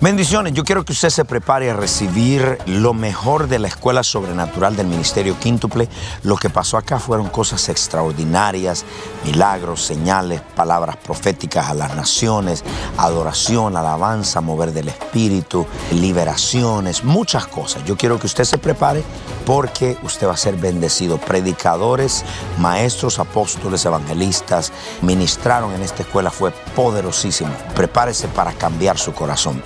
[0.00, 4.76] Bendiciones, yo quiero que usted se prepare a recibir lo mejor de la Escuela Sobrenatural
[4.76, 5.88] del Ministerio Quíntuple.
[6.22, 8.84] Lo que pasó acá fueron cosas extraordinarias,
[9.24, 12.62] milagros, señales, palabras proféticas a las naciones,
[12.96, 17.84] adoración, alabanza, mover del Espíritu, liberaciones, muchas cosas.
[17.84, 19.02] Yo quiero que usted se prepare
[19.44, 21.18] porque usted va a ser bendecido.
[21.18, 22.24] Predicadores,
[22.58, 27.50] maestros, apóstoles, evangelistas ministraron en esta escuela, fue poderosísimo.
[27.74, 29.60] Prepárese para cambiar su corazón.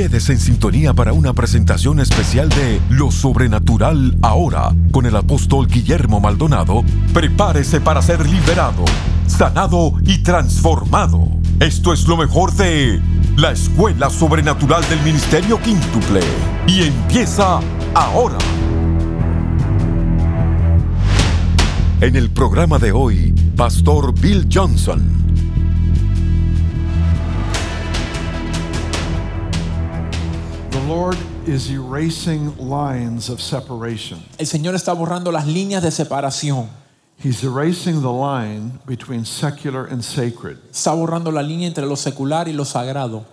[0.00, 6.20] Quédese en sintonía para una presentación especial de Lo Sobrenatural ahora con el apóstol Guillermo
[6.20, 6.82] Maldonado.
[7.12, 8.86] Prepárese para ser liberado,
[9.26, 11.28] sanado y transformado.
[11.60, 12.98] Esto es lo mejor de
[13.36, 16.22] la Escuela Sobrenatural del Ministerio Quíntuple
[16.66, 17.60] y empieza
[17.92, 18.38] ahora.
[22.00, 25.19] En el programa de hoy, Pastor Bill Johnson
[30.90, 34.24] Lord is erasing lines of separation.
[34.40, 36.68] El Señor está borrando las líneas de separación.
[37.16, 40.58] He's erasing the line between secular and sacred.
[40.72, 43.24] Está borrando la línea entre lo secular y lo sagrado.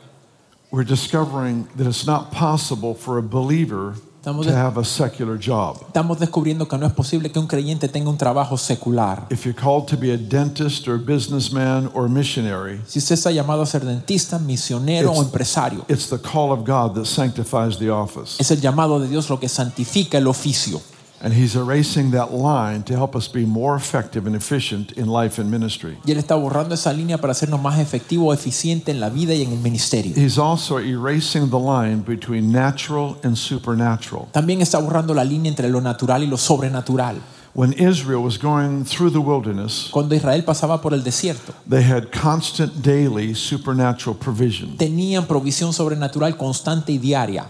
[0.69, 3.95] We're discovering that it's not possible for a believer
[4.27, 5.77] Estamos to have a secular job.
[5.87, 9.25] Estamos descubriendo que no es posible que un creyente tenga un trabajo secular.
[9.29, 13.61] If you're called to be a dentist or businessman or missionary, Si usted está llamado
[13.61, 17.89] a ser dentista, misionero o It's- empresario, it's the call of God that sanctifies the
[17.89, 18.35] office.
[18.37, 20.81] es el llamado de Dios lo que santifica el oficio.
[21.19, 25.41] And He's erasing that line to help us be more effective and efficient in life
[25.41, 25.97] and ministry.
[26.05, 29.41] Y Él está borrando esa línea para hacernos más efectivo eficiente en la vida y
[29.41, 30.13] en el ministerio.
[30.15, 34.27] He's also erasing the line between natural and supernatural.
[34.31, 37.15] También está borrando la línea entre lo natural y lo sobrenatural.
[37.55, 42.11] When Israel was going through the wilderness, Cuando Israel pasaba por el desierto, they had
[42.11, 44.77] constant daily supernatural provision.
[44.77, 47.49] tenían provisión sobrenatural constante y diaria.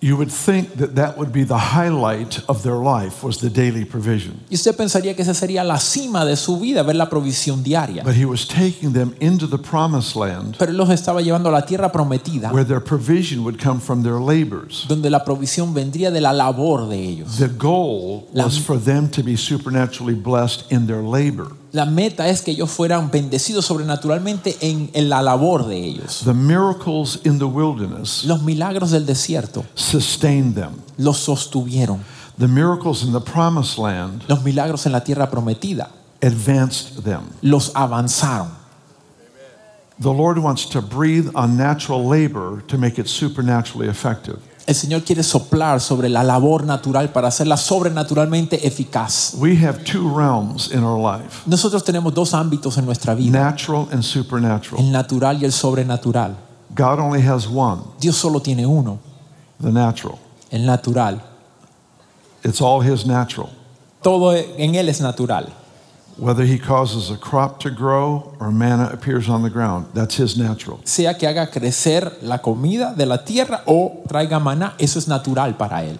[0.00, 3.84] You would think that that would be the highlight of their life was the daily
[3.84, 4.38] provision.
[4.48, 8.04] Y usted pensaría que esa sería la cima de su vida, ver la provisión diaria.
[8.04, 11.52] But he was taking them into the promised land Pero Él los estaba llevando a
[11.52, 14.86] la tierra prometida, where their provision would come from their labors.
[14.86, 17.36] donde la provisión vendría de la labor de ellos.
[17.36, 21.48] The goal La- was for them to be supernaturally blessed in their labor.
[21.72, 26.22] La meta es que ellos fueran bendecidos sobrenaturalmente en, en la labor de ellos.
[26.24, 30.70] The miracles in the wilderness Los milagros del desierto sustained them.
[30.96, 32.00] los sostuvieron.
[32.38, 35.90] The miracles in the promised land Los milagros en la tierra prometida
[36.22, 37.22] advanced them.
[37.42, 38.56] los avanzaron.
[40.00, 44.38] The Lord wants to breathe on natural labor to make it supernaturally effective.
[44.68, 49.32] El Señor quiere soplar sobre la labor natural para hacerla sobrenaturalmente eficaz.
[49.38, 53.88] We have two realms in our life Nosotros tenemos dos ámbitos en nuestra vida, natural
[53.90, 54.84] and supernatural.
[54.84, 56.36] el natural y el sobrenatural.
[56.76, 58.98] God only has one, Dios solo tiene uno,
[59.58, 60.18] the natural.
[60.50, 61.22] el natural.
[62.44, 63.48] It's all His natural.
[64.02, 65.50] Todo en Él es natural.
[66.18, 70.36] Whether He causes a crop to grow or manna appears on the ground, that's His
[70.36, 70.80] natural.
[70.84, 75.56] Sea que haga crecer la comida de la tierra o traiga maná, eso es natural
[75.56, 75.98] para Él.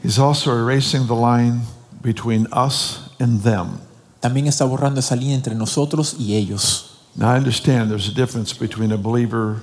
[0.00, 1.62] He's also erasing the line
[2.00, 3.80] between us and them.
[4.20, 6.92] También está borrando esa línea entre nosotros y ellos.
[7.16, 9.62] Now, I understand there's a difference between a believer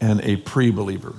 [0.00, 1.14] and a pre believer.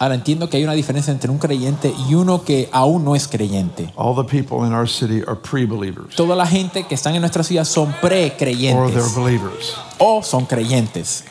[0.00, 3.26] Ahora entiendo que hay una diferencia entre un creyente y uno que aún no es
[3.26, 3.92] creyente.
[3.96, 7.20] All the people in our city are pre believers Toda la gente que están en
[7.20, 9.74] nuestra ciudad son or they're precreyentes believers.
[9.98, 11.24] o son creyentes.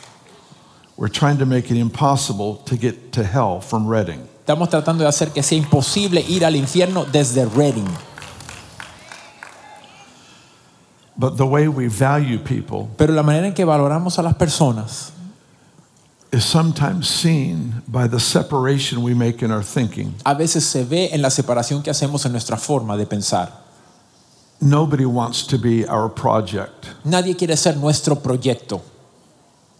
[0.98, 4.20] We're trying to make it impossible to get to hell from Reading.
[4.40, 7.88] Estamos tratando de hacer que sea imposible ir al infierno desde Reading.
[11.16, 15.12] But the way we value people Pero la manera en que valoramos a las personas
[16.30, 20.14] is sometimes seen by the separation we make in our thinking.
[20.24, 23.50] a veces se ve en la separación que hacemos en nuestra forma de pensar.
[24.60, 26.88] Nobody wants to be our project.
[27.04, 28.82] Nadie quiere ser nuestro proyecto.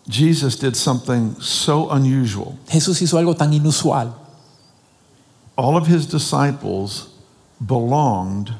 [0.08, 2.56] Jesus did something so unusual.
[2.68, 4.14] Jesús hizo algo tan inusual.
[5.56, 7.08] All of his disciples
[7.64, 8.52] belonged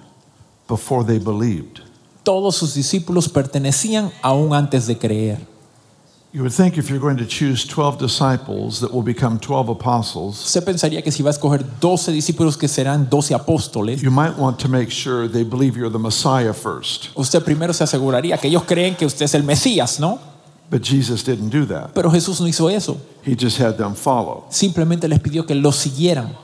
[0.66, 1.80] before they believed.
[2.24, 5.46] Todos sus discípulos pertenecían aún antes de creer.
[6.30, 10.36] You would think if you're going to choose 12 disciples that will become 12 apostles,
[10.36, 14.36] Se pensaría que si va a escoger 12 discípulos que serán 12 apóstoles, you might
[14.36, 17.08] want to make sure they believe you're the Messiah first.
[17.14, 20.18] usted primero se aseguraría que ellos creen que usted es el Mesías, ¿no?
[20.70, 21.94] But Jesus didn't do that.
[21.94, 23.00] Pero Jesús no hizo eso.
[23.24, 24.44] He just had them follow.
[24.50, 26.36] Simplemente les pidió que lo siguieran.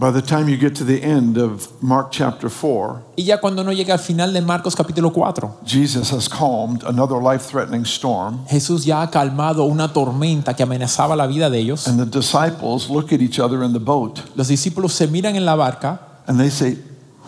[0.00, 3.62] By the time you get to the end of Mark chapter 4, Y ya cuando
[3.62, 8.44] uno llega al final de Marcos capítulo 4, Jesus has calmed another life threatening storm,
[8.46, 11.88] Jesús ya ha calmado una tormenta que amenazaba la vida de ellos.
[11.88, 15.44] and the disciples look at each other in the boat Los discípulos se miran en
[15.44, 15.98] la barca
[16.28, 16.78] and they say,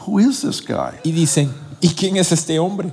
[0.07, 0.93] Who is this guy?
[1.03, 1.51] y dicen,
[1.81, 2.93] ¿y quién es este hombre?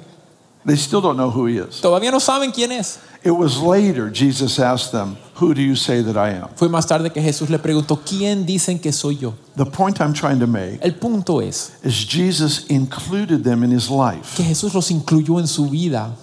[0.66, 1.80] They still don't know who he is.
[1.82, 3.00] Todavía no saben quién es.
[3.24, 6.50] It was later Jesus asked them, Who do you say that I am?
[6.56, 9.34] Fue más tarde que Jesús le preguntó, ¿quién dicen que soy yo?
[9.56, 13.90] The point I'm trying to make El punto es is Jesus included them in his
[13.90, 14.36] life.
[14.36, 16.16] que Jesús los incluyó en su vida.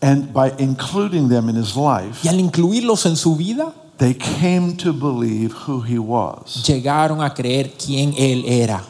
[0.00, 4.76] And by including them in his life, Y al incluirlos en su vida, they came
[4.76, 6.62] to believe who he was.
[6.64, 8.82] llegaron a creer quién Él era.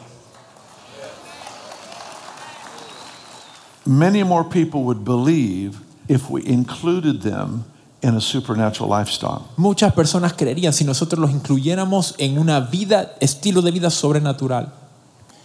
[3.88, 7.64] Many more people would believe if we included them
[8.02, 9.46] in a supernatural lifestyle.
[9.56, 14.70] Muchas personas creerían si nosotros los incluyéramos en una vida, estilo de vida sobrenatural.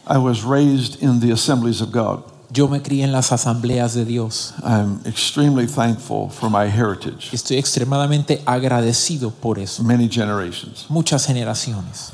[0.05, 2.23] I was raised in the assemblies of God.
[2.51, 4.53] Yo me crié en las asambleas de Dios.
[4.61, 9.81] I'm extremely thankful for my heritage, Estoy extremadamente agradecido por eso.
[9.83, 10.85] many generations.
[10.89, 12.11] Muchas generaciones.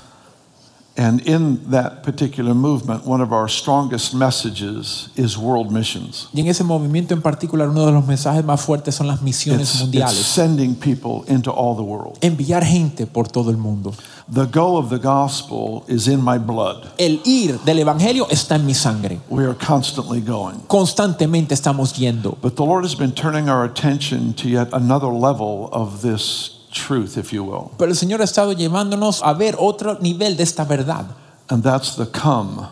[0.99, 6.27] And in that particular movement, one of our strongest messages is world missions.
[6.33, 9.81] Y en ese movimiento en particular, uno de los mensajes más fuertes son las misiones
[9.81, 12.17] It's, it's sending people into all the world.
[12.19, 13.93] Enviar gente por todo el mundo.
[14.27, 16.91] The go of the gospel is in my blood.
[16.97, 19.21] El ir del Evangelio está en mi sangre.
[19.29, 20.59] We are constantly going.
[20.67, 22.37] Constantemente estamos yendo.
[22.41, 27.17] But the Lord has been turning our attention to yet another level of this truth,
[27.17, 27.71] if you will.
[27.77, 31.05] Pero el Señor ha estado llevándonos a ver otro nivel de esta verdad.
[31.49, 32.67] And that's the come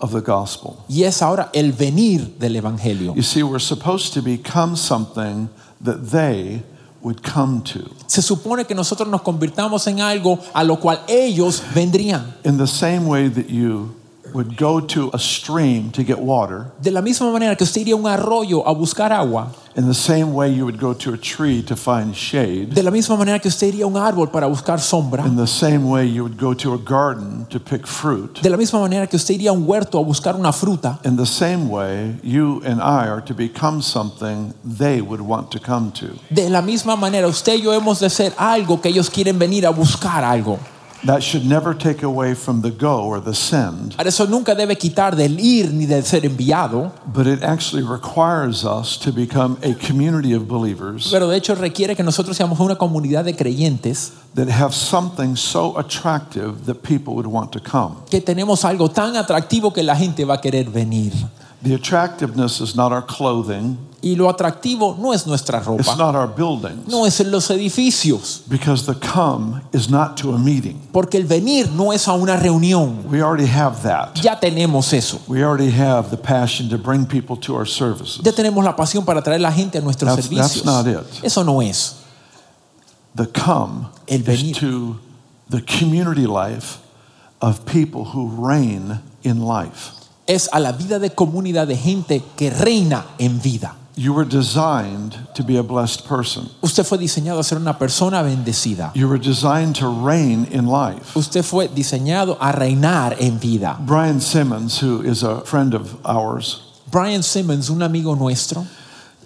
[0.00, 0.76] of the gospel.
[0.88, 3.14] Y es ahora el venir del Evangelio.
[3.14, 5.48] You see, we're supposed to become something
[5.82, 6.62] that they
[7.00, 7.90] would come to.
[8.06, 12.34] Se supone que nosotros nos convirtamos en algo a lo cual ellos vendrían.
[12.44, 13.94] In the same way that you
[14.34, 17.94] would go to a stream to get water, De la misma manera que usted iría
[17.94, 21.16] a un arroyo a buscar agua, in the same way you would go to a
[21.16, 24.46] tree to find shade, de la misma manera que usted iría a un árbol para
[24.46, 28.40] buscar sombra, in the same way you would go to a garden to pick fruit,
[28.42, 31.16] de la misma manera que usted iría a un huerto a buscar una fruta, in
[31.16, 35.92] the same way you and I are to become something they would want to come
[36.00, 36.18] to.
[36.30, 39.66] de la misma manera usted y yo hemos de ser algo que ellos quieren venir
[39.66, 40.58] a buscar algo.
[41.04, 45.14] That should never take away from the go or the send, Eso nunca debe quitar
[45.14, 50.34] del ir ni del ser enviado, but it actually requires us to become a community
[50.34, 54.74] of believers pero de hecho requiere que nosotros seamos una comunidad de creyentes that have
[54.74, 57.96] something so attractive that people would want to come.
[58.10, 61.12] que tenemos algo tan atractivo que la gente va a querer venir.
[61.60, 65.80] The attractiveness is not our clothing, Y lo atractivo no es nuestra ropa.
[65.80, 70.32] it's not our buildings, no es en los edificios, because the come is not to
[70.32, 70.80] a meeting.
[70.92, 73.10] porque el venir no es a una reunión.
[73.10, 74.22] We already have that.
[74.22, 75.20] Ya tenemos eso.
[75.26, 78.20] We already have the passion to bring people to our services.
[78.24, 81.24] Ya tenemos la pasión para traer la gente a nuestros That's- that's not it.
[81.24, 81.96] Eso no es.
[83.16, 85.00] The come El is to
[85.50, 86.78] the community life
[87.40, 89.90] of people who reign in life.
[90.28, 93.74] Es a la vida de comunidad de gente que reina en vida.
[93.96, 96.50] You were designed to be a blessed person.
[96.62, 98.92] Usted fue diseñado a ser una persona bendecida.
[98.94, 101.16] You were designed to reign in life.
[101.16, 103.76] Usted fue diseñado a reinar en vida.
[103.80, 108.66] Brian Simmons, who is a friend of ours, Brian Simmons, un amigo nuestro,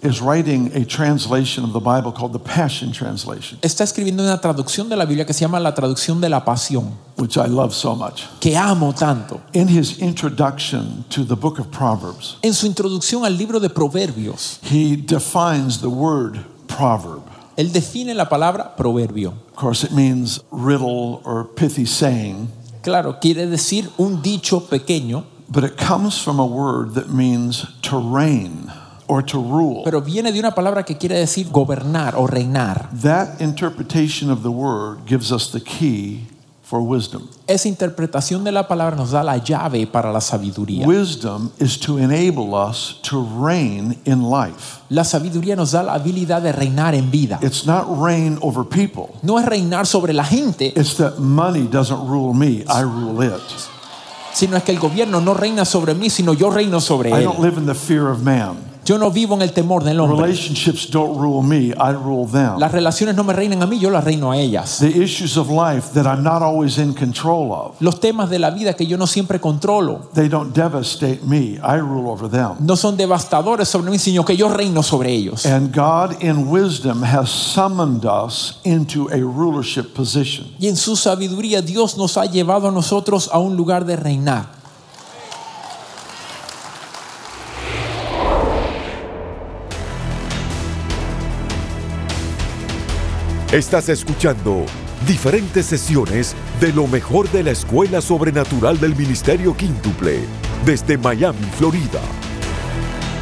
[0.03, 4.89] is writing a translation of the Bible called the Passion Translation, está escribiendo una traducción
[4.89, 7.95] de la Biblia que se llama la traducción de la pasión, which I love so
[7.95, 8.23] much.
[8.39, 9.41] que amo tanto.
[9.53, 14.59] In his introduction to the book of Proverbs, En su introducción al libro de Proverbios,
[14.63, 17.23] he defines the word proverb.
[17.55, 19.33] él define la palabra proverbio.
[19.51, 22.49] Of course, it means riddle or pithy saying,
[22.81, 27.97] Claro, quiere decir un dicho pequeño, but it comes from a word that means to
[27.97, 28.71] reign
[29.07, 29.81] or to rule.
[29.83, 32.89] pero viene de una palabra que quiere decir gobernar o reinar.
[33.01, 36.27] That interpretation of the word gives us the key
[36.63, 37.27] for wisdom.
[37.45, 40.87] Esa interpretación de la palabra nos da la llave para la sabiduría.
[40.87, 44.79] Wisdom is to enable us to reign in life.
[44.89, 47.37] La sabiduría nos da la habilidad de reinar en vida.
[47.43, 49.09] It's not reign over people.
[49.21, 53.41] No es reinar sobre la gente, It's that money doesn't rule me, I rule it.
[54.33, 57.23] sino es que el gobierno no reina sobre mí, sino yo reino sobre I él.
[57.25, 58.55] don't live in the fear of man.
[58.85, 60.21] Yo no vivo en el temor del hombre.
[60.21, 62.59] Relationships don't rule me, I rule them.
[62.59, 64.79] Las relaciones no me reinan a mí, yo las reino a ellas.
[64.79, 68.49] The issues of life that I'm not always in control of, Los temas de la
[68.51, 72.55] vida que yo no siempre controlo they don't devastate me, I rule over them.
[72.59, 75.45] no son devastadores sobre mí, sino que yo reino sobre ellos.
[75.45, 80.47] And God, in wisdom, has summoned us into a rulership position.
[80.59, 84.62] Y en su sabiduría Dios nos ha llevado a nosotros a un lugar de reinar.
[93.53, 94.65] Estás escuchando
[95.05, 100.21] diferentes sesiones de lo mejor de la Escuela Sobrenatural del Ministerio Quíntuple
[100.65, 102.01] desde Miami, Florida.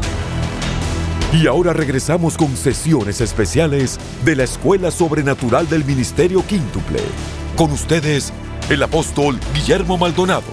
[1.33, 7.01] Y ahora regresamos con sesiones especiales de la Escuela Sobrenatural del Ministerio Quíntuple.
[7.57, 8.31] Con ustedes,
[8.69, 10.43] el apóstol Guillermo Maldonado.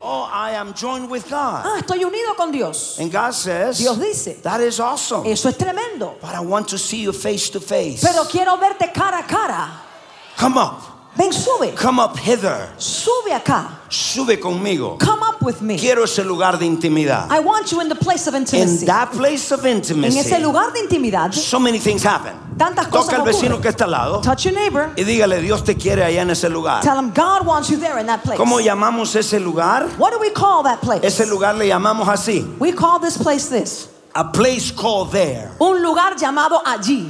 [0.00, 1.62] Oh, I am joined with God.
[1.64, 2.98] Ah, estoy unido con Dios.
[3.00, 5.24] And God says, Dios dice, that is awesome.
[5.26, 6.18] eso es tremendo.
[6.20, 8.02] But I want to see you face to face.
[8.02, 9.80] Pero quiero verte cara a cara.
[10.36, 10.82] Come up.
[11.16, 11.76] Ven, sube.
[11.76, 12.68] Come up hither.
[12.76, 13.68] Sube acá.
[13.88, 14.98] Sube conmigo.
[14.98, 15.76] Come up with me.
[15.78, 17.30] Quiero ese lugar de intimidad.
[17.30, 18.80] I want you in the place of intimacy.
[18.80, 22.32] In that place of En intimacy, ese lugar de intimidad, so many things happen.
[22.58, 23.62] tantas cosas Toca al vecino ocurren.
[23.62, 24.90] que está al lado Touch your neighbor.
[24.96, 26.82] y dígale, Dios te quiere allá en ese lugar.
[26.82, 28.36] Tell him God wants you there in that place.
[28.36, 29.86] ¿Cómo llamamos ese lugar?
[29.98, 31.04] What do we call that place?
[31.04, 32.44] Ese lugar le llamamos así.
[32.58, 33.86] We call this place this.
[34.16, 35.52] A place called there.
[35.60, 37.08] Un lugar llamado allí.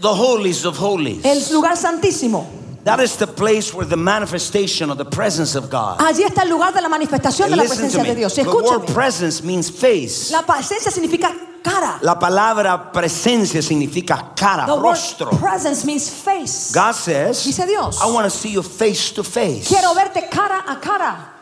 [0.00, 1.24] The holies of holies.
[1.24, 2.46] El lugar santísimo.
[2.88, 6.00] That is the place where the manifestation of the presence of God.
[6.00, 8.34] Allí está el lugar de la manifestación de la presencia de Dios.
[8.34, 10.30] The word presence means face.
[10.30, 11.98] La presencia significa cara.
[12.00, 15.30] La palabra presencia significa cara, The word rostro.
[15.38, 16.72] presence means face.
[16.72, 18.00] God says, Dice Dios.
[18.00, 19.68] I want to see you face to face.
[19.68, 21.34] Quiero verte cara a cara.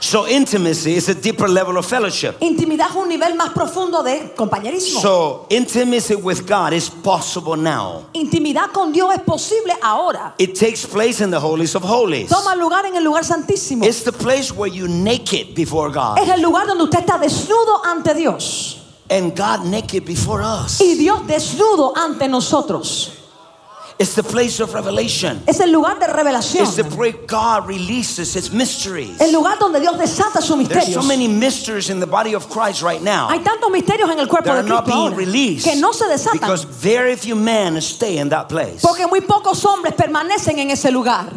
[0.00, 2.36] So intimacy is a deeper level of fellowship.
[2.40, 5.00] Intimidad es un nivel más profundo de compañerismo.
[5.00, 8.06] So intimacy with God is possible now.
[8.14, 10.34] Intimidad con Dios es posible ahora.
[10.38, 12.30] It takes place in the holies of holies.
[12.30, 13.84] Toma lugar en el lugar santísimo.
[13.84, 17.84] It's the place where you naked before God Es el lugar donde usted está desnudo
[17.84, 18.78] ante Dios.
[19.10, 20.80] and God naked before us.
[20.80, 23.19] Y Dios desnudo ante nosotros.
[24.00, 25.42] It's the place of revelation.
[25.46, 26.62] Es el lugar de revelación.
[26.62, 29.20] It's the place God releases its mysteries.
[29.20, 32.80] El lugar donde Dios desata sus There's so many mysteries in the body of Christ
[32.80, 36.06] right now Hay tantos misterios en el cuerpo de not Cristo ahora que no se
[36.06, 38.80] desatan because very few men stay in that place.
[38.80, 41.28] porque muy pocos hombres permanecen en ese lugar.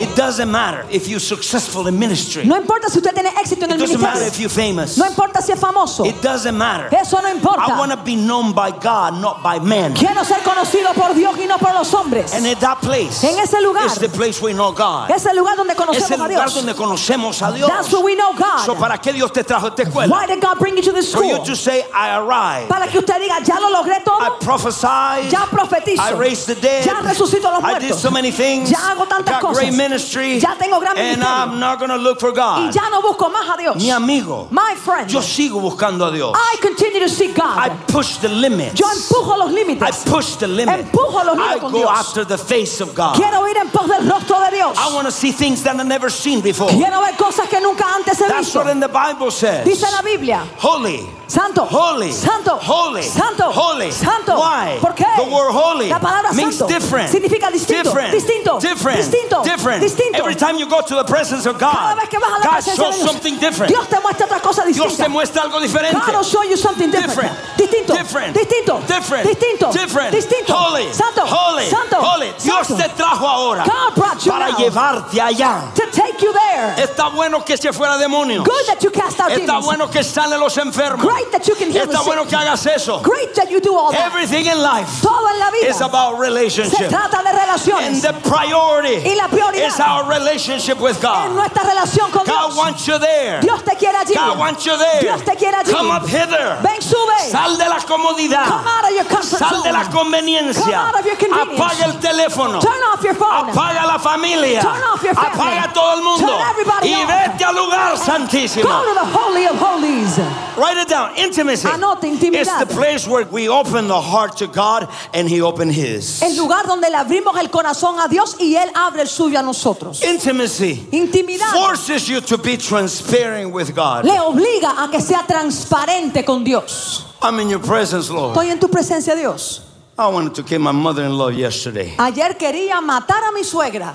[0.00, 2.44] It doesn't matter if you're successful in ministry.
[2.44, 3.84] No importa si usted tiene éxito en el ministerio.
[3.84, 4.98] It doesn't matter if you're famous.
[4.98, 6.04] No importa si es famoso.
[6.04, 6.88] It doesn't matter.
[6.92, 7.62] Eso no importa.
[7.72, 9.94] I want to be known by God, not by men.
[9.94, 12.34] Quiero ser conocido por Dios y no por los hombres.
[12.34, 13.86] And in that place En ese lugar.
[13.86, 15.10] is the place where we know God.
[15.10, 16.54] Es el lugar donde Es el conocemos a lugar Dios.
[16.54, 17.68] donde conocemos a Dios.
[17.68, 18.64] That's where we know God.
[18.64, 20.10] So, ¿para qué Dios te trajo a esta escuela?
[20.12, 21.22] Why did God bring you to this school?
[21.22, 22.68] For you to say, I arrived.
[22.68, 24.20] Para que usted diga, ya lo logré todo.
[24.20, 25.30] I prophesied.
[25.30, 26.00] Ya profetizo.
[26.00, 26.84] I raised the dead.
[26.84, 28.70] Ya resucito a los I did so many things.
[28.70, 29.76] Ya hago tantas I got great cosas.
[29.88, 30.38] Ministry.
[30.40, 31.52] Ya tengo gran and ministerio.
[31.52, 32.74] I'm not going to look for Y God.
[32.74, 33.76] ya no busco más a Dios.
[33.76, 35.10] Mi amigo, My friend.
[35.10, 36.34] yo sigo buscando a Dios.
[36.34, 37.58] I continue to seek God.
[37.58, 38.78] I push the limits.
[38.80, 40.86] Yo empujo los I push the limit.
[40.86, 43.16] Empujo los I límites con go after the face of God.
[43.16, 44.76] Quiero ir en pos del rostro de Dios.
[44.78, 46.70] I want to see things that I've never seen before.
[46.70, 48.60] Quiero ver cosas que nunca antes he That's visto.
[48.60, 49.64] what in the Bible says.
[49.64, 50.38] Dice la Biblia.
[50.58, 51.06] Holy.
[51.26, 53.90] Santo, Holy, santo, holy, santo, holy.
[53.90, 54.36] santo.
[54.38, 54.78] Why?
[54.80, 55.03] ¿Por qué?
[55.16, 57.10] The word holy La palabra means santo different.
[57.10, 59.80] significa distinto, different, distinto, different, distinto, different.
[59.80, 60.18] distinto.
[60.18, 62.62] Every time you go to the presence of God, vez que vas a la God
[62.62, 63.68] shows something different.
[63.68, 65.98] Dios te muestra otra cosa Dios te muestra algo diferente.
[65.98, 67.32] God will show you something different.
[67.32, 67.53] Different.
[67.64, 67.94] Distinto.
[67.94, 68.34] Different.
[68.34, 68.80] Distinto.
[68.86, 69.24] Different.
[69.28, 69.72] Distinto.
[69.72, 70.12] Different.
[70.12, 70.52] Distinto.
[70.54, 70.92] Holy.
[70.92, 71.22] Santo.
[71.24, 71.64] Holy.
[71.66, 71.96] Santo.
[72.00, 72.32] Holy.
[72.42, 72.76] Dios Santo.
[72.82, 74.58] te trajo ahora God brought you para now.
[74.58, 75.72] llevarte allá.
[75.74, 76.74] To take you there.
[76.78, 78.44] Está bueno que se fuera demonios.
[78.44, 79.64] Good that you cast out Está demons.
[79.64, 81.02] bueno que salen los enfermos.
[81.06, 82.30] Great that you can heal the Está bueno sick.
[82.30, 83.00] que hagas eso.
[83.00, 84.06] Great that you do all that.
[84.06, 86.88] Everything in life Todo en la vida is about se relationship.
[86.90, 87.86] trata de relaciones.
[87.86, 91.30] And the priority Y la prioridad is our relationship with en God.
[91.34, 92.56] nuestra relación con God Dios.
[92.56, 93.40] wants you there.
[93.40, 94.14] Dios te quiere allí.
[94.14, 95.00] God wants you there.
[95.00, 95.72] Dios te quiere allí.
[95.72, 96.58] Come up hither.
[96.62, 97.18] Ven, sube.
[97.30, 98.46] Sal de la comodidad.
[98.46, 100.62] Come out of your comfort Sal de la conveniencia.
[100.62, 101.60] Come out of your convenience.
[101.60, 102.60] Apaga el teléfono.
[102.60, 103.50] Turn off your phone.
[103.50, 104.60] Apaga la familia.
[104.60, 105.58] Turn off your family.
[105.58, 106.26] Apaga todo el mundo.
[106.26, 108.64] Turn everybody y vete al lugar santísimo.
[108.64, 110.18] Go to the Holy of Holies.
[110.56, 111.16] Write it down.
[111.16, 111.68] Intimacy.
[111.68, 112.40] Anote, intimidad.
[112.40, 116.22] It's the place where we open the heart to God and He opened His.
[116.22, 119.42] El lugar donde le abrimos el corazón a Dios y Él abre el suyo a
[119.42, 120.02] nosotros.
[120.02, 124.04] Intimacy Intimidad forces you to be transparent with God.
[124.04, 127.13] le obliga a que sea transparente con Dios.
[127.24, 128.36] I'm in your presence, Lord.
[128.36, 129.62] Estoy en tu presencia, Dios.
[129.98, 131.94] I wanted to kill my mother-in-law yesterday.
[131.98, 133.94] Ayer quería matar a mi suegra,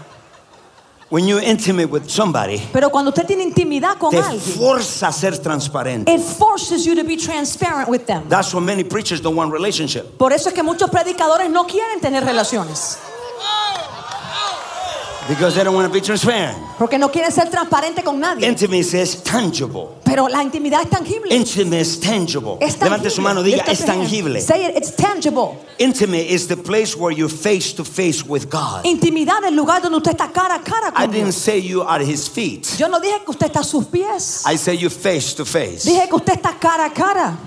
[1.12, 5.12] When you're intimate with somebody, pero cuando usted tiene intimidad con te alguien, forza a
[5.12, 6.12] ser transparente.
[6.12, 8.28] it forces you to be transparent with them.
[8.30, 10.18] That's why many preachers don't want relationship.
[10.18, 12.98] Por eso es que muchos predicadores no quieren tener relaciones,
[15.28, 16.58] Because they don't want to be transparent.
[16.80, 18.48] porque no quieren ser transparentes con nadie.
[18.48, 19.99] Intimacy is tangible.
[20.10, 21.36] Pero la intimidad es tangible.
[21.36, 22.58] Intimacy is tangible.
[22.60, 22.86] Es tangible.
[22.90, 24.42] Levante su mano, diga, es tangible.
[24.42, 25.56] Say it, it's tangible.
[25.78, 28.86] Intimate is the place where you're face to face with God.
[28.86, 31.36] Intimidad es el lugar donde usted está cara a cara I didn't Dios.
[31.36, 32.76] say you are his feet.
[32.80, 34.44] Yo no dije que usted está a sus pies.
[34.48, 35.86] I say you face to face.
[35.86, 37.38] Dije que usted está cara a cara.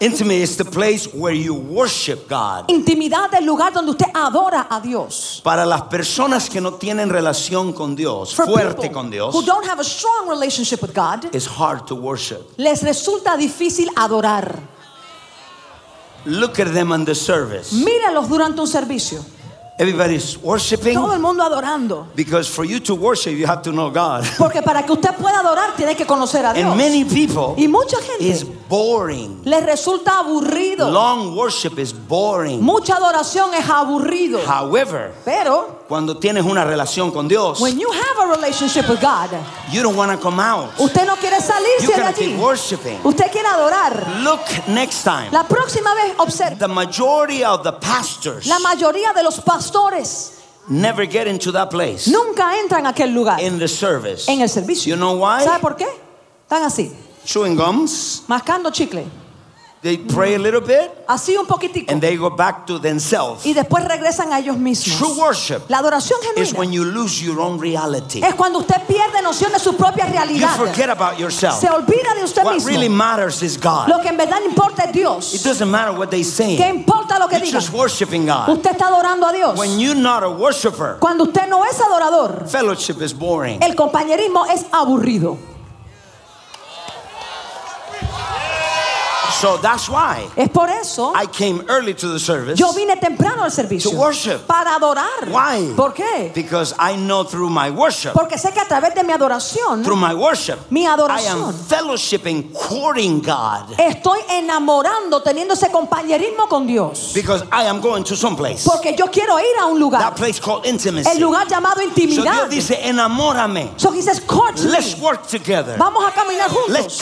[0.00, 2.70] Intimate is the place where you worship God.
[2.70, 5.42] Intimidad es el lugar donde usted adora a Dios.
[5.44, 9.66] Para las personas que no tienen relación con Dios, For fuerte con Dios, who don't
[9.68, 12.40] have a strong relationship with God, it's hard to worship.
[12.56, 14.58] les resulta difícil adorar.
[16.24, 17.72] Look at them on the service.
[17.74, 19.22] Míralos durante un servicio.
[19.80, 22.06] Everybody's worshiping Todo el mundo adorando.
[22.14, 24.24] because for you to worship, you have to know God.
[24.38, 26.66] Porque para que usted pueda adorar, tiene que conocer a Dios.
[26.66, 29.40] And many people, Y mucha gente is boring.
[29.44, 30.90] les resulta aburrido.
[30.90, 32.60] Long worship is boring.
[32.62, 34.40] Mucha adoración es aburrido.
[34.46, 39.30] However, Pero cuando tienes una relación con Dios, when you have a relationship with God,
[39.72, 40.78] you don't want to come out.
[40.78, 42.98] usted no quiere You salirse de gotta keep worshiping.
[43.02, 44.22] Usted quiere adorar.
[44.22, 45.30] Look next time.
[45.32, 46.58] La próxima vez observe.
[46.58, 49.69] The majority of the pastors La mayoría de los pastores
[50.68, 54.28] never get into that place nunca entran a aquel lugar in the service.
[54.28, 54.88] en el servicio.
[54.94, 55.42] You know why?
[55.44, 55.86] ¿Sabe por qué?
[56.42, 56.92] Están así,
[57.24, 58.22] Chewing gums.
[58.28, 59.04] mascando chicle.
[59.82, 61.90] They pray a little bit Así un poquitico.
[61.90, 63.46] and they go back to themselves.
[63.46, 64.56] Y después regresan a ellos
[64.98, 68.20] True worship La adoración is when genuina you lose your own reality.
[68.22, 70.54] es cuando usted pierde noción de su propia You realidad.
[70.56, 71.58] forget about yourself.
[71.58, 73.88] Se olvida de usted What really matters is God.
[73.88, 75.42] Lo que en verdad importa es It Dios.
[75.42, 76.58] doesn't matter what they say.
[76.58, 77.60] ¿Qué importa lo que You're digan?
[77.62, 78.50] just worshiping God.
[78.50, 79.58] Usted está adorando a Dios.
[79.58, 83.62] When you're not a worshiper, Cuando usted no es adorador, fellowship is boring.
[83.62, 85.38] el compañerismo es aburrido.
[89.40, 93.42] So that's why Es por eso I came early to the service yo vine temprano
[93.44, 94.46] al servicio To worship.
[94.46, 95.28] para adorar.
[95.30, 95.72] Why?
[95.74, 96.30] ¿Por qué?
[96.34, 99.96] because I know through my worship, Porque sé que a través de mi adoración through
[99.96, 101.54] my worship, Mi I am adoración.
[101.54, 107.12] fellowshipping, courting God estoy enamorando, teniendo ese compañerismo con Dios.
[107.14, 108.64] because I am going to some place.
[108.68, 111.08] Porque yo quiero ir a un That place called intimacy.
[111.10, 112.48] el lugar llamado So intimidad.
[112.48, 113.70] Dios dice, enamórame.
[113.76, 114.70] So he says, court me.
[114.70, 115.76] Let's work together.
[115.78, 117.00] Vamos a caminar Let's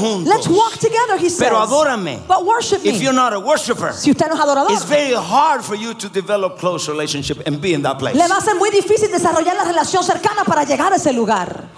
[0.00, 0.26] juntos.
[0.26, 1.38] Let's walk together, he says.
[1.38, 2.20] Pero adórame.
[2.26, 2.90] But worship me.
[2.90, 5.94] If you're not a worshiper, si usted no es adorador, it's very hard for you
[5.94, 8.14] to develop close relationship and be in that place.
[8.16, 11.68] le va a ser muy difícil desarrollar la relación cercana para llegar a ese lugar.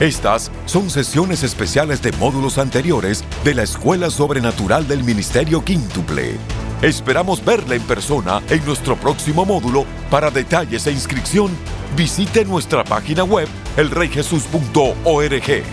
[0.00, 6.36] Estas son sesiones especiales de módulos anteriores de la Escuela Sobrenatural del Ministerio Quíntuple.
[6.82, 9.84] Esperamos verla en persona en nuestro próximo módulo.
[10.10, 11.50] Para detalles e inscripción,
[11.96, 15.64] visite nuestra página web elreyjesus.org.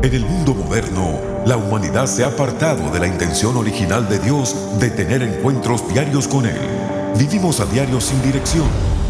[0.00, 4.78] En el mundo moderno, la humanidad se ha apartado de la intención original de Dios
[4.78, 6.60] de tener encuentros diarios con Él.
[7.18, 8.68] Vivimos a diario sin dirección,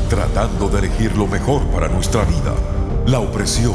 [0.08, 2.54] tratando de elegir lo mejor para nuestra vida.
[3.06, 3.74] La opresión,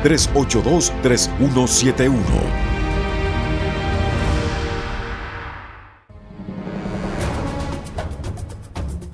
[0.03, 2.80] 1305-382-3171.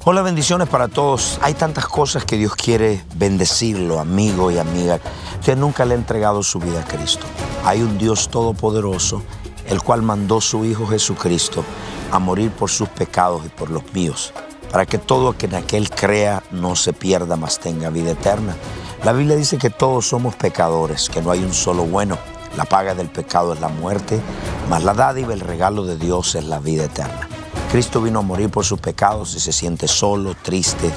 [0.10, 1.38] Hola, bendiciones para todos.
[1.42, 5.02] Hay tantas cosas que Dios quiere bendecirlo, amigo y amiga,
[5.44, 7.26] que nunca le ha entregado su vida a Cristo.
[7.66, 9.22] Hay un Dios todopoderoso,
[9.68, 11.66] el cual mandó su Hijo Jesucristo
[12.10, 14.32] a morir por sus pecados y por los míos,
[14.72, 18.56] para que todo que en aquel crea no se pierda, mas tenga vida eterna.
[19.04, 22.18] La Biblia dice que todos somos pecadores, que no hay un solo bueno.
[22.56, 24.22] La paga del pecado es la muerte,
[24.70, 27.28] mas la dádiva, el regalo de Dios es la vida eterna.
[27.72, 30.90] Cristo vino a morir por sus pecados y se siente solo, triste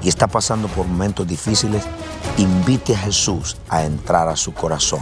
[0.00, 1.82] y está pasando por momentos difíciles,
[2.38, 5.00] invite a Jesús a entrar a su corazón.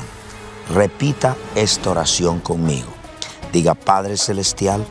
[0.72, 2.88] Repita esta oración conmigo.
[3.52, 4.86] Diga, Padre Celestial,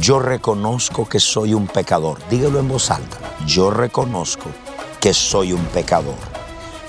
[0.00, 2.18] yo reconozco que soy un pecador.
[2.30, 3.18] Dígalo en voz alta.
[3.44, 4.50] Yo reconozco
[5.00, 6.18] que soy un pecador.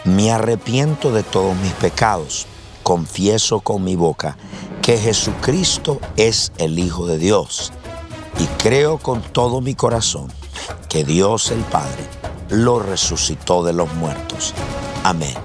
[0.04, 2.46] Me arrepiento de todos mis pecados.
[2.84, 4.38] Confieso con mi boca
[4.84, 7.74] que Jesucristo es el Hijo de Dios
[8.42, 10.28] y creo con todo mi corazón
[10.90, 12.04] que Dios el Padre
[12.50, 14.56] lo resucitó de los muertos.
[15.04, 15.36] Amén.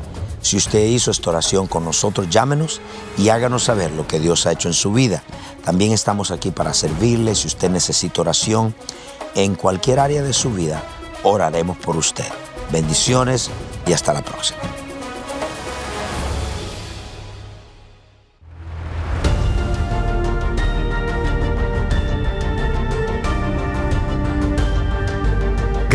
[0.41, 2.81] Si usted hizo esta oración con nosotros, llámenos
[3.19, 5.23] y háganos saber lo que Dios ha hecho en su vida.
[5.63, 7.35] También estamos aquí para servirle.
[7.35, 8.75] Si usted necesita oración
[9.35, 10.83] en cualquier área de su vida,
[11.23, 12.29] oraremos por usted.
[12.73, 13.51] Bendiciones
[13.87, 14.86] y hasta la próxima.